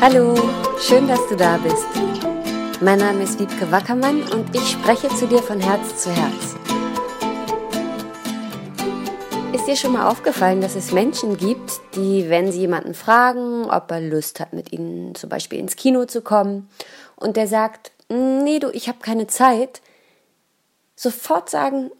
[0.00, 0.36] Hallo,
[0.78, 1.84] schön, dass du da bist.
[2.80, 6.54] Mein Name ist Wiebke Wackermann und ich spreche zu dir von Herz zu Herz.
[9.52, 13.90] Ist dir schon mal aufgefallen, dass es Menschen gibt, die, wenn sie jemanden fragen, ob
[13.90, 16.70] er Lust hat, mit ihnen zum Beispiel ins Kino zu kommen,
[17.16, 19.82] und der sagt, nee, du, ich habe keine Zeit,
[20.94, 21.90] sofort sagen,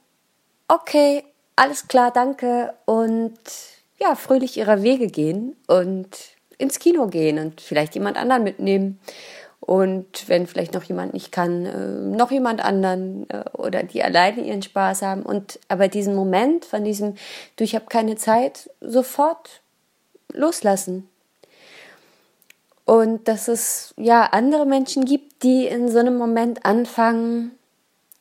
[0.69, 1.25] okay,
[1.57, 3.41] alles klar, danke, und
[4.01, 9.01] ja, fröhlich ihrer Wege gehen und ins Kino gehen und vielleicht jemand anderen mitnehmen.
[9.61, 14.41] Und wenn vielleicht noch jemand nicht kann, äh, noch jemand anderen äh, oder die alleine
[14.43, 15.23] ihren Spaß haben.
[15.23, 17.17] Und aber diesen Moment von diesem,
[17.57, 19.61] du, ich habe keine Zeit, sofort
[20.33, 21.09] loslassen.
[22.85, 27.51] Und dass es ja andere Menschen gibt, die in so einem Moment anfangen,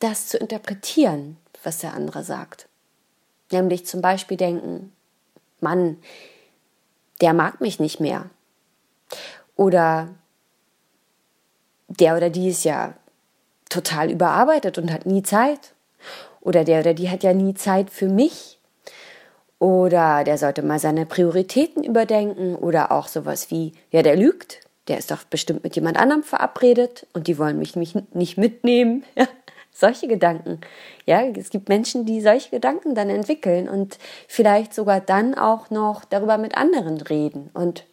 [0.00, 2.68] das zu interpretieren, was der andere sagt.
[3.50, 4.92] Nämlich zum Beispiel denken,
[5.60, 5.96] Mann,
[7.20, 8.26] der mag mich nicht mehr.
[9.56, 10.08] Oder
[11.88, 12.94] der oder die ist ja
[13.68, 15.74] total überarbeitet und hat nie Zeit.
[16.40, 18.58] Oder der oder die hat ja nie Zeit für mich.
[19.58, 22.54] Oder der sollte mal seine Prioritäten überdenken.
[22.54, 24.60] Oder auch sowas wie, ja, der lügt.
[24.86, 29.04] Der ist doch bestimmt mit jemand anderem verabredet und die wollen mich nicht mitnehmen.
[29.78, 30.60] solche Gedanken.
[31.06, 36.04] Ja, es gibt Menschen, die solche Gedanken dann entwickeln und vielleicht sogar dann auch noch
[36.04, 37.84] darüber mit anderen reden und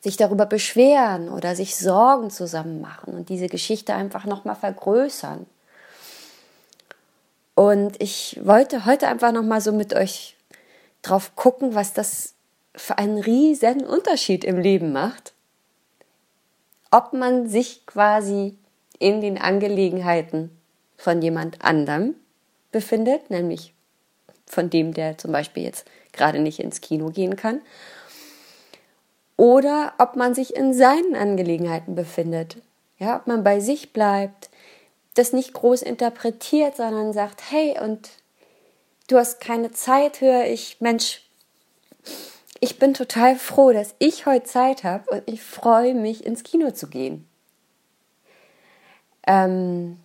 [0.00, 5.46] sich darüber beschweren oder sich Sorgen zusammen machen und diese Geschichte einfach nochmal vergrößern.
[7.56, 10.36] Und ich wollte heute einfach nochmal so mit euch
[11.02, 12.34] drauf gucken, was das
[12.76, 15.32] für einen riesen Unterschied im Leben macht.
[16.92, 18.56] Ob man sich quasi
[19.00, 20.57] in den Angelegenheiten
[20.98, 22.14] von jemand anderem
[22.70, 23.72] befindet, nämlich
[24.44, 27.62] von dem, der zum Beispiel jetzt gerade nicht ins Kino gehen kann,
[29.36, 32.56] oder ob man sich in seinen Angelegenheiten befindet.
[32.98, 34.50] Ja, ob man bei sich bleibt,
[35.14, 38.10] das nicht groß interpretiert, sondern sagt, hey, und
[39.06, 41.22] du hast keine Zeit, höre ich, Mensch,
[42.58, 46.72] ich bin total froh, dass ich heute Zeit habe und ich freue mich, ins Kino
[46.72, 47.28] zu gehen.
[49.24, 49.98] Ähm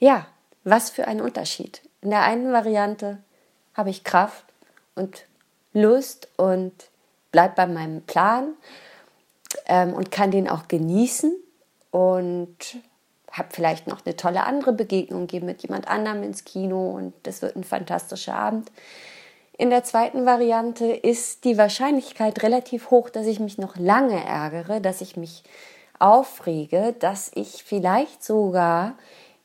[0.00, 0.26] ja,
[0.64, 1.82] was für ein Unterschied.
[2.00, 3.18] In der einen Variante
[3.74, 4.44] habe ich Kraft
[4.96, 5.26] und
[5.72, 6.72] Lust und
[7.30, 8.54] bleib bei meinem Plan
[9.66, 11.32] ähm, und kann den auch genießen
[11.90, 12.56] und
[13.30, 17.42] habe vielleicht noch eine tolle andere Begegnung, gehe mit jemand anderem ins Kino und das
[17.42, 18.72] wird ein fantastischer Abend.
[19.56, 24.80] In der zweiten Variante ist die Wahrscheinlichkeit relativ hoch, dass ich mich noch lange ärgere,
[24.80, 25.44] dass ich mich
[25.98, 28.94] aufrege, dass ich vielleicht sogar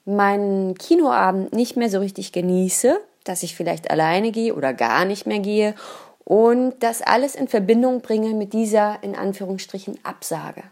[0.05, 5.25] meinen Kinoabend nicht mehr so richtig genieße, dass ich vielleicht alleine gehe oder gar nicht
[5.25, 5.75] mehr gehe
[6.23, 10.63] und das alles in Verbindung bringe mit dieser in Anführungsstrichen Absage.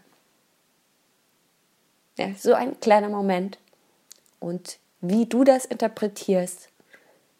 [2.16, 3.58] Ja, so ein kleiner Moment.
[4.38, 6.68] Und wie du das interpretierst,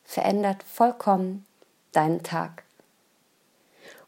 [0.05, 1.47] verändert vollkommen
[1.93, 2.65] deinen Tag.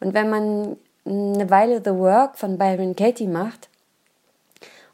[0.00, 3.68] Und wenn man eine Weile The Work von Byron Katie macht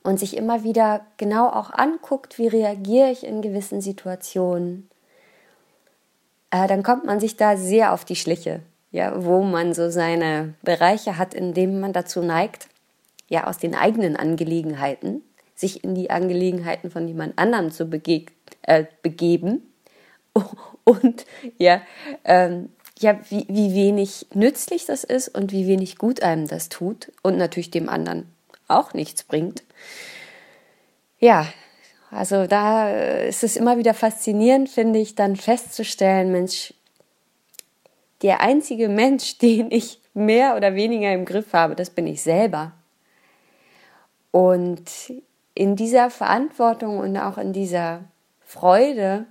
[0.03, 4.89] und sich immer wieder genau auch anguckt, wie reagiere ich in gewissen Situationen,
[6.51, 8.61] äh, dann kommt man sich da sehr auf die Schliche
[8.93, 12.69] ja, wo man so seine Bereiche hat, in denen man dazu neigt,
[13.29, 15.23] ja, aus den eigenen Angelegenheiten
[15.55, 17.89] sich in die Angelegenheiten von jemand anderem zu
[18.62, 19.62] äh, begeben.
[20.85, 21.25] Und
[21.59, 21.81] ja,
[22.25, 22.69] ähm,
[22.99, 27.37] ja, wie, wie wenig nützlich das ist und wie wenig gut einem das tut und
[27.37, 28.27] natürlich dem anderen
[28.78, 29.62] auch nichts bringt.
[31.19, 31.47] Ja,
[32.10, 36.75] also da ist es immer wieder faszinierend, finde ich, dann festzustellen, Mensch,
[38.21, 42.72] der einzige Mensch, den ich mehr oder weniger im Griff habe, das bin ich selber.
[44.31, 44.91] Und
[45.55, 48.05] in dieser Verantwortung und auch in dieser
[48.41, 49.27] Freude,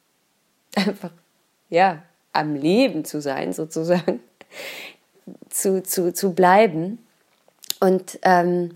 [0.74, 1.12] einfach,
[1.70, 2.02] ja,
[2.32, 4.20] am Leben zu sein, sozusagen,
[5.48, 6.98] zu, zu, zu bleiben
[7.80, 8.70] und ähm,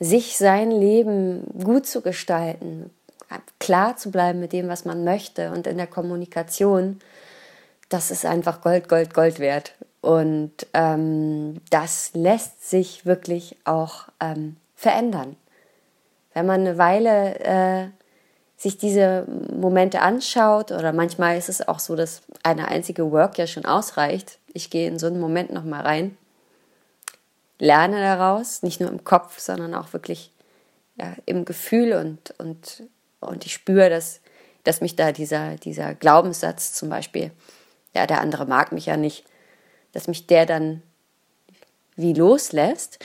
[0.00, 2.90] sich sein Leben gut zu gestalten,
[3.60, 7.00] klar zu bleiben mit dem, was man möchte und in der Kommunikation
[7.92, 9.74] das ist einfach Gold, Gold, Gold wert.
[10.00, 15.36] Und ähm, das lässt sich wirklich auch ähm, verändern.
[16.32, 17.88] Wenn man eine Weile äh,
[18.56, 23.46] sich diese Momente anschaut, oder manchmal ist es auch so, dass eine einzige Work ja
[23.46, 24.38] schon ausreicht.
[24.54, 26.16] Ich gehe in so einen Moment nochmal rein,
[27.62, 30.32] lerne daraus, nicht nur im Kopf, sondern auch wirklich
[30.96, 32.82] ja, im Gefühl und, und,
[33.20, 34.20] und ich spüre, dass,
[34.64, 37.30] dass mich da dieser, dieser Glaubenssatz zum Beispiel
[37.94, 39.24] ja, der andere mag mich ja nicht,
[39.92, 40.82] dass mich der dann
[41.94, 42.98] wie loslässt.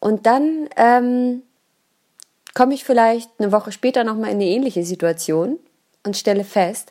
[0.00, 1.42] Und dann ähm,
[2.54, 5.60] komme ich vielleicht eine Woche später nochmal in eine ähnliche Situation
[6.04, 6.90] und stelle fest,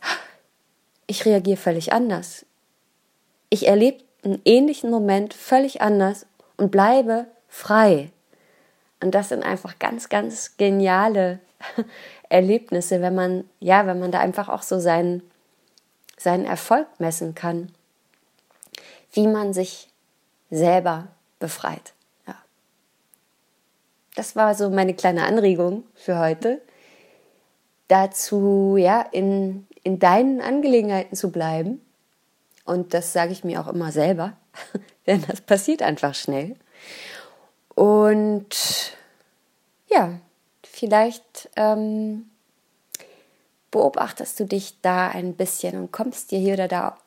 [1.07, 2.46] ich reagiere völlig anders.
[3.50, 6.25] Ich erlebe einen ähnlichen Moment völlig anders
[6.62, 8.12] und bleibe frei.
[9.02, 11.40] Und das sind einfach ganz, ganz geniale
[12.30, 15.24] Erlebnisse, wenn man, ja, wenn man da einfach auch so seinen,
[16.19, 17.72] seinen Erfolg messen kann,
[19.12, 19.90] wie man sich
[20.52, 21.08] selber
[21.40, 21.94] befreit.
[22.28, 22.36] Ja.
[24.14, 26.62] Das war so meine kleine Anregung für heute.
[27.88, 31.81] Dazu, ja, in, in deinen Angelegenheiten zu bleiben.
[32.66, 34.38] Und das sage ich mir auch immer selber,
[35.07, 36.56] denn das passiert einfach schnell.
[37.75, 38.95] Und
[39.89, 40.19] ja,
[40.63, 42.30] vielleicht ähm,
[43.71, 46.98] beobachtest du dich da ein bisschen und kommst dir hier oder da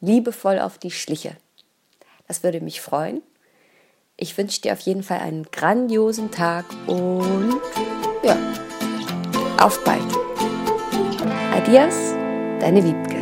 [0.00, 1.36] liebevoll auf die Schliche.
[2.28, 3.22] Das würde mich freuen.
[4.16, 7.60] Ich wünsche dir auf jeden Fall einen grandiosen Tag und
[8.22, 8.36] ja,
[9.58, 10.02] auf bald.
[11.54, 12.14] Adios,
[12.60, 13.19] deine Wiebke.